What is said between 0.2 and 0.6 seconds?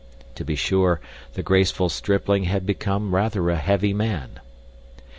To be